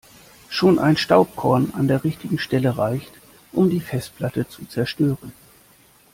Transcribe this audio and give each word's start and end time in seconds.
Schon 0.49 0.79
ein 0.79 0.97
Staubkorn 0.97 1.73
an 1.75 1.87
der 1.87 2.03
richtigen 2.03 2.39
Stelle 2.39 2.75
reicht, 2.75 3.11
um 3.51 3.69
die 3.69 3.81
Festplatte 3.81 4.47
zu 4.47 4.65
zerstören. 4.65 5.31